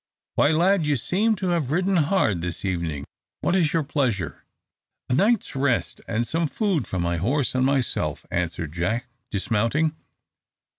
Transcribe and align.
"Why, 0.33 0.49
lad, 0.49 0.83
you 0.87 0.95
seem 0.95 1.35
to 1.35 1.49
have 1.49 1.69
ridden 1.69 1.97
hard 1.97 2.41
this 2.41 2.65
evening! 2.65 3.05
What 3.41 3.55
is 3.55 3.71
your 3.71 3.83
pleasure?" 3.83 4.45
"A 5.09 5.13
night's 5.13 5.55
rest, 5.55 6.01
and 6.07 6.25
some 6.25 6.47
food 6.47 6.87
for 6.87 6.97
my 6.97 7.17
horse 7.17 7.53
and 7.53 7.67
myself," 7.67 8.25
answered 8.31 8.71
Jack, 8.73 9.05
dismounting. 9.29 9.95